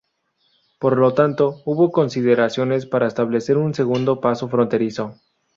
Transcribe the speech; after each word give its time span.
Por 0.79 0.97
lo 0.97 1.13
tanto, 1.13 1.61
hubo 1.63 1.91
consideraciones 1.91 2.87
para 2.87 3.05
establecer 3.07 3.57
un 3.57 3.75
segundo 3.75 4.19
paso 4.19 4.49
fronterizo. 4.49 5.19